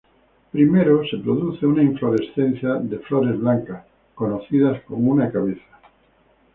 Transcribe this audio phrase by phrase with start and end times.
[0.51, 3.85] Primero se produce una inflorescencia de flores blancas
[4.15, 5.61] conocidas como una cabeza.